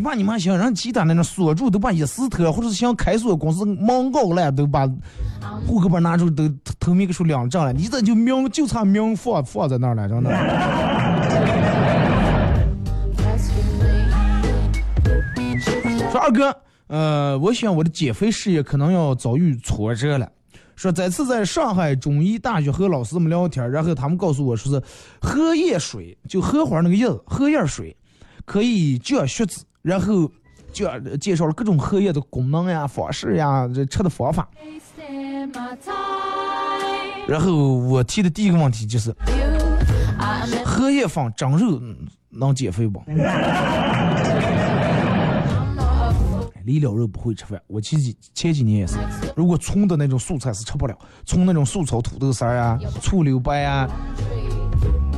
[0.00, 4.88] 你爸你妈想让其他那种锁住，都把钥匙偷，或者是想开锁公司忙搞了，都把
[5.66, 10.30] 户口本拿出都头面给出两张了，你这就名就差名放放在那儿了，真的。
[16.10, 20.26] 说二哥，呃，我想我的减肥事业可能要遭遇挫折了。
[20.76, 24.82] 说这次在上海中医大学和老师们聊天，然后他们告诉我说是
[25.20, 27.94] 荷叶水，就荷花那个叶子，荷叶水
[28.46, 30.30] 可以降血脂，然后
[30.72, 34.48] 就介绍了各种荷叶的功能呀、方式呀、这吃的方法。
[37.26, 39.14] 然后我提的第一个问题就是，
[40.64, 41.80] 荷叶放蒸肉
[42.28, 43.02] 能减肥不？
[46.64, 48.96] 离了肉不会吃饭，我前几前几年也是，
[49.34, 53.88] 如果葱的那种素菜是吃不了，葱那种素炒土豆丝儿啊、醋溜白啊，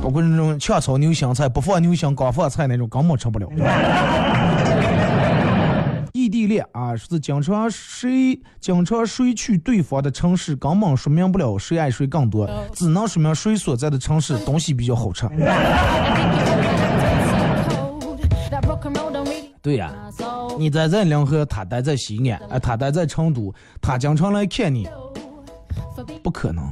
[0.03, 3.47] 包括那种炝炒牛香菜，不放牛香光放菜那种，根本吃不了。
[6.11, 15.25] 异地恋啊，是经常谁经常谁去对方的城市，根本说明不了谁爱谁更多，只能说明谁所在的城市东西比较好吃。
[19.61, 19.93] 对呀、
[20.59, 24.85] 你待在临河，他待在西安，啊，他待在成都，他经常来看你，
[26.21, 26.69] 不可能。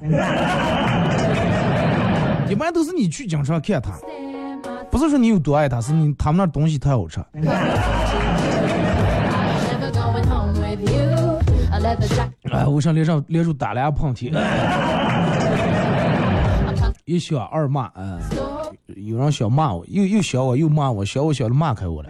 [2.52, 3.93] 一般都是你去经常看他，
[4.91, 7.22] 不是说你有多爱他，是你他们那东西太好吃。
[12.52, 14.38] 哎，我上连上连住打俩喷嚏，
[17.06, 18.20] 一小二骂，嗯、
[18.97, 22.10] 有人想骂我，又又想我，又骂我，想我想的骂开我了。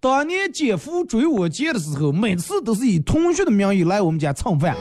[0.00, 4.76] 当年姐夫追我姐的时候，每次都是以同学的名义来我们家蹭饭。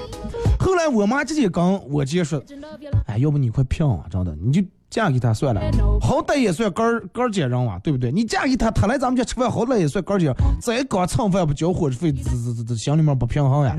[0.64, 5.62] 后来我妈直接跟我姐说 legend of your life.：“ 哎，要不你快骗我，真的，你就嫁给他算了，
[6.00, 8.10] 好歹也算哥儿哥儿姐人嘛，对不对？
[8.10, 10.34] 你嫁给他，他来咱们家吃饭，好歹也算哥儿姐。
[10.62, 13.76] 再光蹭饭不交伙食费，这这这这心里面不平衡呀。”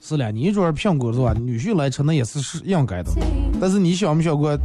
[0.00, 1.32] 是了，你说苹果是吧？
[1.38, 3.12] 女婿来吃那也是是应该的，
[3.60, 4.58] 但是你想没想过，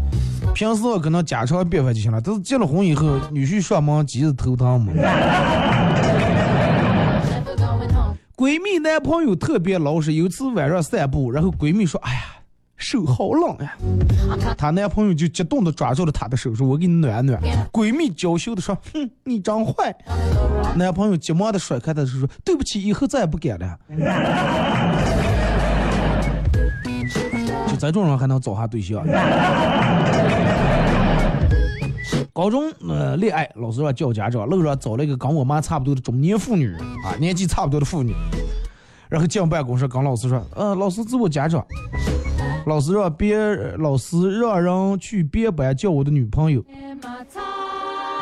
[0.56, 4.94] 平时可能家常便饭就行了，但是结了婚以后，女婿上门急着头疼嘛。
[8.36, 12.20] 闺蜜男朋友特别老实，有次晚上散步，然后闺蜜说：“哎呀，
[12.76, 13.78] 手好冷呀。”
[14.58, 19.96] 她男朋友就激动的抓住了她的手，说：“我给你暖暖。”闺蜜娇羞的说：“哼，你真坏。”
[20.76, 23.80] 男朋友急忙的甩开她的手说：“对不起，以后再也不敢了。”
[27.70, 29.02] 就这种人还能找下对象？
[32.36, 36.76] 高中呃恋爱，老师让叫家长，路上找了一个跟我妈差不多的中年妇女
[37.06, 38.14] 啊，年纪差不多的妇女，
[39.08, 41.66] 然后进办公室跟老师说，呃，老师是我家长，
[42.68, 43.38] 老师让别
[43.78, 46.62] 老师让人去别班叫我的女朋友，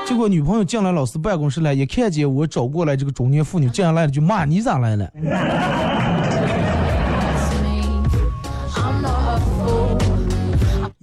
[0.06, 5.12] 结果女朋友进来老师办公室来，一看见我找过来这个中年妇女进来了，就骂你咋来了？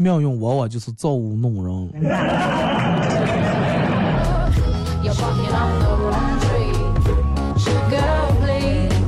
[0.01, 1.91] 命运往往就是造物弄人。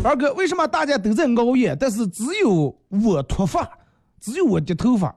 [0.05, 3.67] 二哥，为什么大家都在熬夜，但是只有我脱发，
[4.21, 5.15] 只有我掉头发？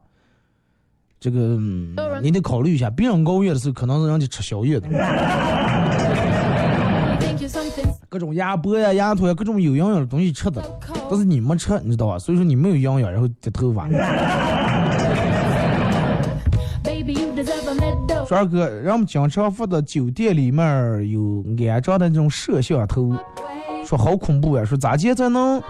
[1.20, 4.88] 这个、嗯、你得考虑一下，别人熬夜的时候，可能是人家吃宵夜的
[8.08, 10.64] 各种鸭脖呀、鸭腿呀，各种有营养的东西吃的
[11.10, 12.18] 但是你没吃，你知道吧？
[12.18, 13.90] 所以说你没有营养，然后掉头发。
[18.34, 23.14] 二哥，让我们经常发的酒店里面有安装的那种摄像头，
[23.86, 24.66] 说好恐怖呀！
[24.66, 25.62] 说咋接才能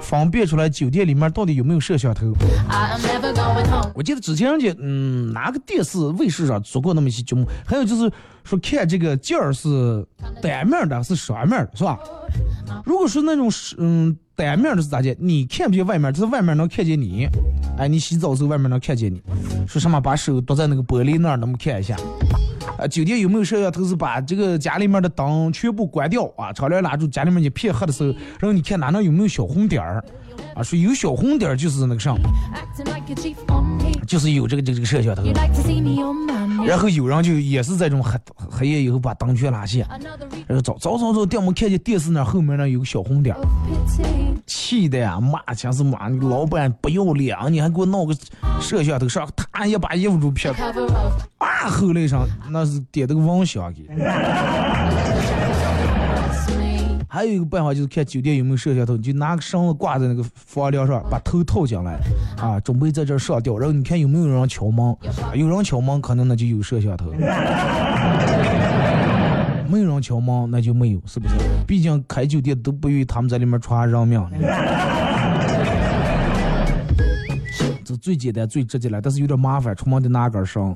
[0.00, 2.32] 分辨出来酒店里面到底有没有摄像头？
[3.94, 8.10] 我记得之前人家嗯哪个电视卫视上做过那么一些节目，还有就是
[8.42, 10.04] 说看这个镜儿是
[10.42, 11.98] 单面的，是双面的，是吧？
[12.84, 14.16] 如果说那种是嗯
[14.46, 15.14] 单面的是咋的？
[15.18, 17.28] 你看不见外面，就是外面能看见你。
[17.76, 19.20] 哎，你洗澡的时候外面能看见你。
[19.66, 21.94] 说什么把手躲在那个玻璃那儿，能不看一下？
[22.78, 23.84] 啊，酒店有没有摄像头？
[23.84, 30.02] 是把这个家里面的灯全部关掉啊，窗帘拉住，家里面一片黑的时候，然后你看哪能有没有小红点儿？
[30.60, 32.14] 啊，说有小红点就是那个啥，
[34.06, 35.22] 就是有这个这个这个摄像头。
[36.66, 39.86] 然后有人就也是在这种黑黑夜以后把灯全拉下，
[40.46, 43.34] 然后走走走走，电我们看见电视那后面那有个小红点，
[44.46, 48.14] 气的呀骂强是骂你老板不要脸，你还给我弄个
[48.60, 50.66] 摄像头上，他也把衣服都撇开，
[51.38, 53.86] 啊后来上那是点这个蚊香给。
[57.12, 61.98] 还有一个办法就是看酒店有没有摄像头，你就拿个绳子挂在那个房梁上，把头套进来，
[62.40, 64.96] 啊，准备在这儿上吊，然后你看有没有人敲门，
[65.34, 67.10] 有人敲门可能那就有摄像头，
[69.68, 71.34] 没有人敲门那就没有，是不是？
[71.66, 74.24] 毕竟开酒店都不愿意他们在里面传人命。
[77.84, 80.72] 这最简单最直接了，但是有点麻烦，出门得拿根绳。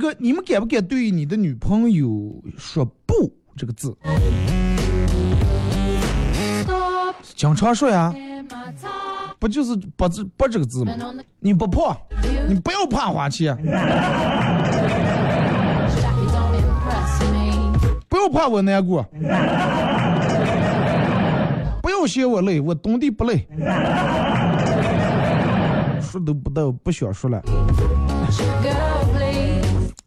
[0.00, 3.14] 哥，你们敢不敢对你的女朋友说“不”
[3.54, 3.94] 这个字？
[7.36, 8.14] 经常说呀，
[9.38, 10.94] 不就是“不”字“不”这个字吗？
[11.38, 11.96] 你不怕，
[12.48, 13.54] 你不要怕花钱，
[18.08, 19.02] 不要怕我难过，
[21.82, 23.46] 不要嫌我累，我懂的不累。
[26.00, 27.42] 说都不到，不想说了。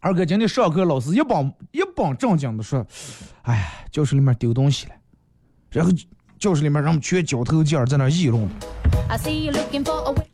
[0.03, 2.85] 二哥今天上课，老师一本一本正经的说
[3.43, 4.91] ：“哎呀，教室里面丢东西了。”
[5.71, 5.91] 然后
[6.37, 8.45] 教室里面人们全交头接耳在那议论。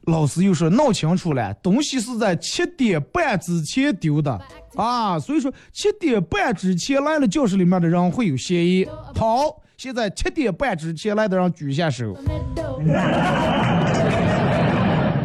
[0.06, 4.42] 老师又说：“闹清楚了，东西是在七点半之前丢的
[4.76, 8.84] 啊，所以说七点半之前来了教室里面的人会有嫌疑。
[9.16, 12.18] 好，现在七点半之前来的人举一下手。”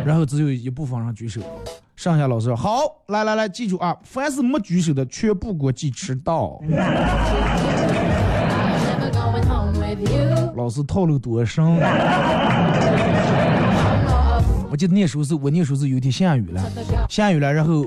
[0.05, 1.40] 然后只有一部分人举手。
[1.97, 6.61] 剩下老师好，来来来，记住啊，凡是没举手的，全部给我记迟到。
[10.57, 11.64] 老师套路多深。
[14.75, 16.61] 我记得那时候是我那时候是有点下雨了，
[17.09, 17.87] 下雨了，然后，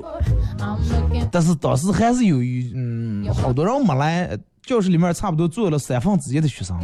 [1.30, 4.30] 但是当时还是有一嗯，好多人没来，
[4.62, 6.74] 教室里面差不多坐了三分之一的学生。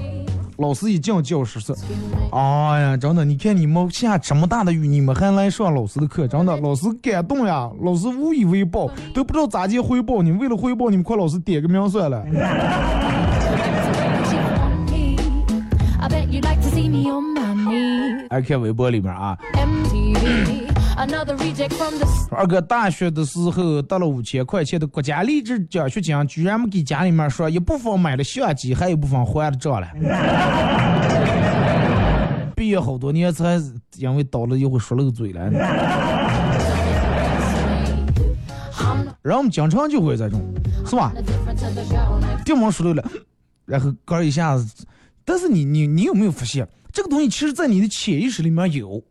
[0.59, 1.74] 老师一进教室是，
[2.32, 10.20] 哎呀，真的，你看你们下这么大的雨，你们还来上老师的课，真的，老师感动呀，老师无以为报，都不知道咋接汇报。
[10.20, 12.22] 你们为了汇报，你们快老师点个名算了。
[18.30, 19.36] 爱看微博里面啊。
[22.30, 29.88] 二哥大学的时候得了五千块钱的国家励志奖学金，居然没给家里面说，一部分买了相机，还有一部分还了账了。
[32.54, 33.60] 毕业好多年才
[33.96, 35.50] 因为倒了一回说漏嘴了。
[39.20, 40.40] 然后我们经常就会这种，
[40.86, 41.12] 是吧？
[42.44, 43.02] 电门说漏了，
[43.64, 44.86] 然后哥一下子，
[45.24, 49.03] 但是你你你有没有发现，这个东西其实在你的潜意识里面有。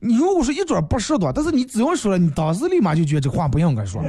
[0.00, 4.02] 你如果说一准不是的，但是你只要说了，你当时立马就觉得这话不应该说。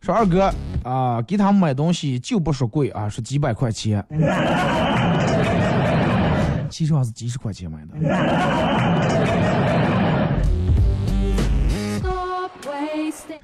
[0.00, 0.52] 说二哥
[0.82, 4.04] 啊，给他们买东西就不说贵啊，说几百块钱，
[6.68, 7.94] 其实还是几十块钱买的。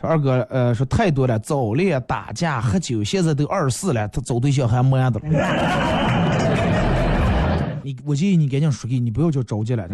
[0.00, 5.28] 说二哥，呃，说太多了，早恋、打架、喝酒，现在都二十四了，他找对象还慢的了。
[7.82, 9.88] 你我建议你赶紧说给你不要叫着急了。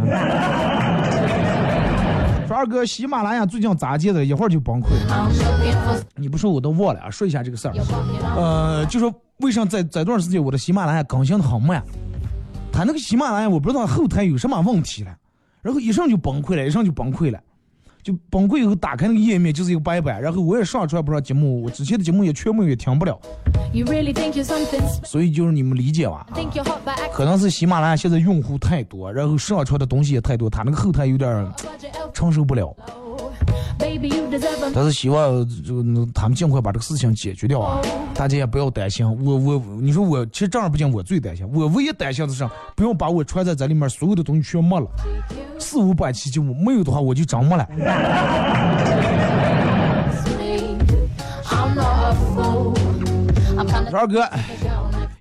[2.46, 4.24] 说二哥，喜马拉雅最近咋接的？
[4.24, 5.30] 一会儿就崩溃了。
[6.16, 7.10] 你不说我都忘了啊！
[7.10, 7.74] 说一下这个事儿。
[8.36, 11.82] 呃，就说为啥在在段时间我的喜马拉雅更新的很慢？
[12.70, 15.16] 他那个喜马拉雅我不知道后台有什么问题了，
[15.62, 17.40] 然后一上就崩溃了，一上就崩溃了。
[18.04, 23.18] 就崩溃以后打开那个页面就是一个白板，然后我也上传不上节目，我之前的节目也全部也听不了，
[25.02, 26.26] 所以就是你们理解吧，
[27.10, 31.50] 可能是喜马拉雅现在用户太多，然后上传的东西也太多，它那个后台有点
[32.12, 32.76] 承受不了。
[34.74, 35.82] 但是希望就
[36.14, 37.80] 他们尽快把这个事情解决掉啊！
[38.14, 44.86] 大家也不要担心，我我你说我其实正儿八经我最担心，我唯一担心的是不要把我揣在这里面所有的东西全没了，
[45.58, 47.68] 四五百期节目没有的话我就真没了。
[53.92, 54.28] 二哥.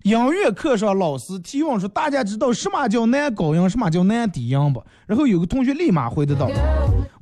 [0.03, 6.49] 音乐课上老师提问说：“大家知道什么叫男高音，什么叫男低音不？”然后有个同学立马回答道：“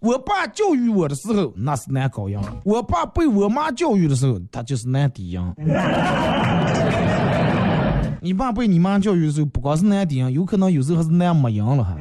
[0.01, 5.39] 我爸教育我的时候那是男高音，我爸被我妈教育的时候他就是男低音。
[8.19, 11.95] ”你爸被你妈教育的时候不光是男低音，有可能有时候还是男没音了还。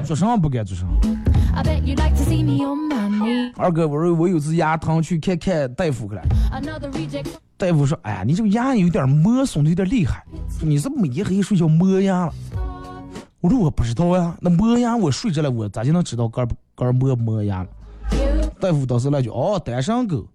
[0.04, 0.84] 做啥不该做啥
[1.54, 3.52] ？I bet you'd like to see me on my knees.
[3.56, 6.22] 二哥，我说我有次牙疼去看看大夫去了。
[7.58, 10.22] 大夫说：“哎呀，你这个牙有点磨损的有点厉害，
[10.60, 12.34] 你是没一黑夜睡觉磨牙了。”
[13.40, 17.68] 我说我不知道呀，那磨牙我睡着了，我咋就能知道干干磨磨牙了？
[18.60, 20.26] 大夫当时来句：“哦，单身狗。”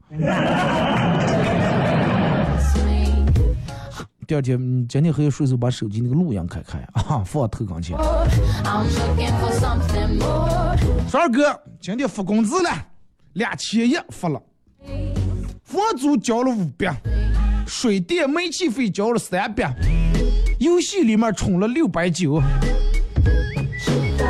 [4.28, 7.98] 第二天，嗯今天黑夜睡时候把手机那个录音开开啊，放头跟前。
[11.10, 12.70] 帅哥，今天发工资了，
[13.34, 14.42] 两千一发了，
[15.72, 16.94] 房租交了五百，
[17.66, 19.74] 水电煤气费交了三百，
[20.60, 22.42] 游戏里面充了六百九，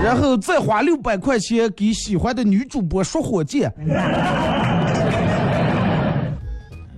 [0.04, 3.74] 然后再花六百块钱给喜欢的女主播说火箭。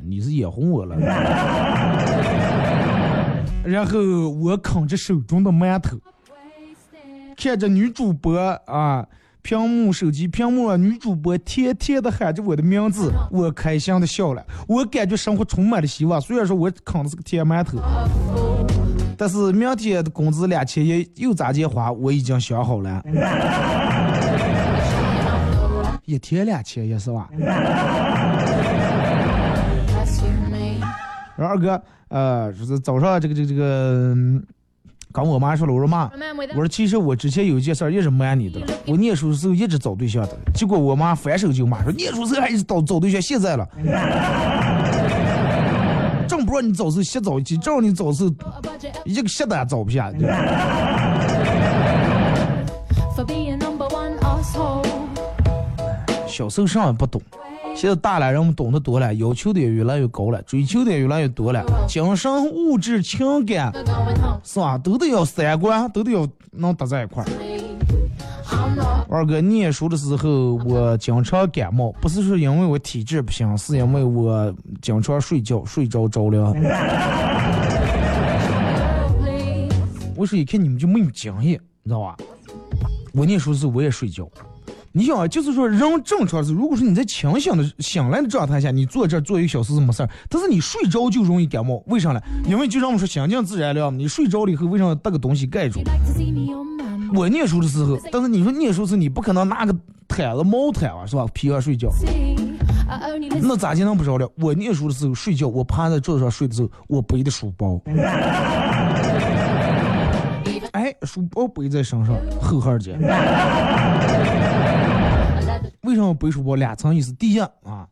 [0.06, 0.98] 你是眼红我了。
[3.64, 3.98] 然后
[4.30, 5.96] 我啃着手中的馒头，
[7.38, 9.08] 看着女主播啊，
[9.44, 16.20] 屏幕手机屏幕啊，女主播甜甜的喊着我的名字，我开心的笑了，我感觉生活充满了希望。
[16.20, 17.78] 虽然说我啃的是个甜馒头，
[19.18, 23.04] 但是明天的工资两千一又咋接花，我已经想好了。
[26.06, 27.30] 一天两千一是吧
[31.36, 34.42] 二哥，呃，就是早上这个这个这个，嗯
[35.14, 36.12] 跟我妈说了，我说妈
[36.50, 43.70] 我说其实我之前有一件事儿一直瞒你的，我念书的时候一直找对象的，结果我妈反手就骂说念书时候还一直找找对象，现在了，
[46.28, 48.32] 正不让你找时候先找一起，正让你找时候
[49.06, 50.12] 一个鞋带找不下。
[56.28, 57.22] 小时候啥也不懂，
[57.76, 63.74] 现在大了人们懂得多了，要求的也越来越高了，追求的也越来越多了，精神、物质、情感.
[64.44, 67.28] 是吧，都得要三观，都得要能搭在一块儿。
[69.10, 76.54] 二哥念书的时候，我经常感冒，不是说因为我体质不行，是因为我经常睡觉，睡着着了。
[80.16, 82.16] 我说一看你们就没有经验，你知道吧？
[83.14, 84.28] 我念书的时候我也睡觉。
[84.96, 92.22] 你想啊，就是说人正常是，如果说你在清醒的醒来的状态下，你坐这儿坐一个小时是没事儿，但是你睡着就容易感冒，为啥呢？
[92.48, 95.82] 因为就像我们说心静自然凉，你睡着了以后，为啥要搭个东西盖住
[97.16, 99.76] 我念书的时候，但是你说念书时你不可能拿个
[100.08, 101.26] 毯子毛毯啊，是吧？
[101.34, 101.90] 披上睡觉。
[103.42, 104.30] 那咋就能不着了？
[104.38, 107.82] 我念书的时候睡觉，我趴在桌子上睡的时候，我背的书包，
[110.74, 112.92] 哎，书包背在身上，厚厚的。
[115.84, 116.56] 为什么背书包？
[116.56, 117.14] 两层意思。
[117.14, 117.88] 第一啊，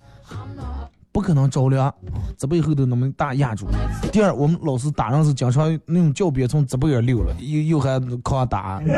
[1.12, 1.94] 不可能着凉，
[2.36, 3.68] 这背后头那么大压住。
[4.12, 8.82] 第二，我们老师打人是经常那种教鞭从这背儿溜了，又又还靠打。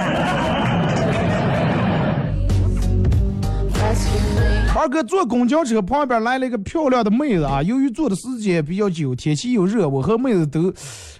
[4.76, 10.74] 二哥坐公交车旁边来了一个漂亮的妹子啊，由于坐的时间比较久，天气又热，我和妹子都，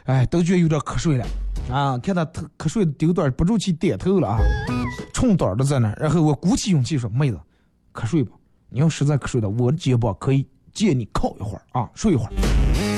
[0.06, 1.26] 哎，都觉得有点瞌睡了
[1.72, 1.98] 啊。
[1.98, 2.26] 看他
[2.58, 4.40] 瞌睡的丢点不住气点头了啊，
[5.14, 5.94] 冲胆的在那。
[6.00, 7.40] 然后我鼓起勇气说：“妹子，
[7.94, 8.32] 瞌睡吧。
[8.70, 12.32] 你要实在瞌睡的，我的肩膀可以借你靠一会儿啊，睡一会儿。”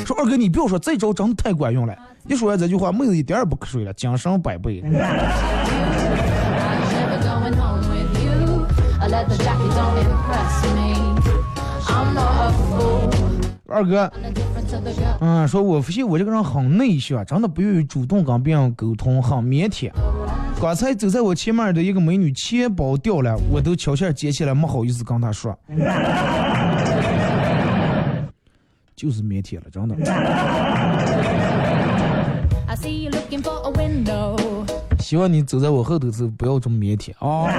[0.06, 1.96] 说二哥，你不要说，这招真的太管用了。
[2.28, 4.84] 一说完这句话，妹子一点也不瞌睡了，精神百倍。
[13.68, 14.12] 二哥，
[15.20, 19.92] 嗯，说我发现我这个人很内向，真的不愿意主动跟别人沟通，很腼腆。
[20.62, 25.58] 刚才走在我前面的一个美女钱包掉了，我都悄悄捡起来，没好意思跟她说。
[28.96, 29.96] 就是腼腆了，真的。
[35.00, 37.52] 希望你走在我后头的时候不要这么腼腆啊。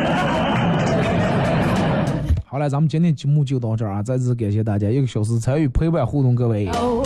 [2.49, 4.03] 好了，咱们今天节目就到这儿啊！
[4.03, 7.06] 再次感谢大家一个小时参与陪伴互动，各位，Oh,